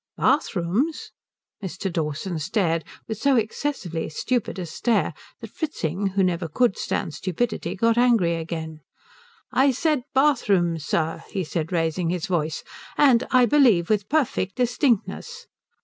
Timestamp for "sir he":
10.87-11.43